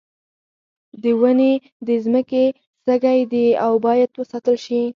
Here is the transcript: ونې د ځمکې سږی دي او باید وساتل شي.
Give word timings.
ونې 1.19 1.53
د 1.87 1.89
ځمکې 2.05 2.45
سږی 2.85 3.19
دي 3.31 3.47
او 3.63 3.71
باید 3.85 4.09
وساتل 4.21 4.55
شي. 4.65 4.81